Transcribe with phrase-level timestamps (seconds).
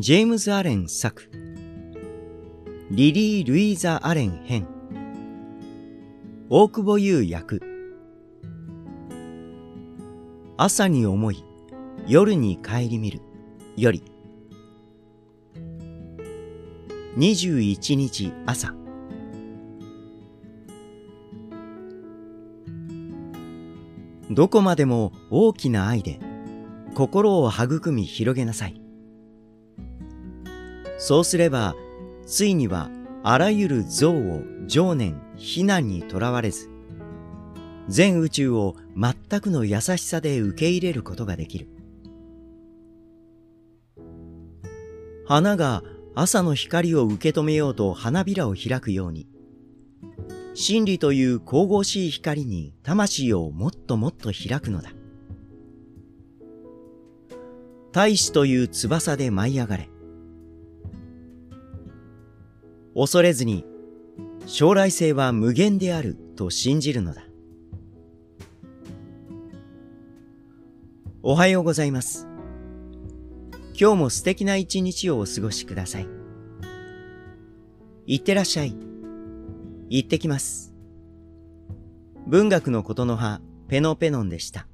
[0.00, 1.30] ジェームズ・アレン作。
[2.90, 4.66] リリー・ルイーザ・アレン編。
[6.48, 7.60] 大久保優役。
[10.56, 11.44] 朝に思い
[12.06, 13.20] 夜に帰り見る
[13.76, 14.02] より。
[17.18, 18.72] 21日朝。
[24.30, 26.18] どこまでも大きな愛で
[26.94, 28.80] 心を育み広げなさい。
[31.00, 31.74] そうすれば、
[32.26, 32.90] ついには
[33.22, 36.68] あらゆる像を情念、非難にとらわれず、
[37.88, 41.68] 全宇宙を全くの優しさで受け入れることができる。
[45.26, 45.82] 花が
[46.14, 49.26] 朝の光を受け止めようと花びらを開くように、
[50.52, 54.90] 真理という神々しい光に魂をもっともっと開くのだ。
[57.90, 59.88] 大使という翼で舞い上がれ。
[62.94, 63.64] 恐れずに
[64.46, 67.22] 将来性は無限であると信じるのだ。
[71.22, 72.26] おはようございます。
[73.78, 76.08] 今日も素敵な一日をお過ごしください。
[78.06, 78.74] いってらっしゃい。
[79.88, 80.74] 行ってきます。
[82.26, 84.66] 文学のことの葉、ペノペノンでした。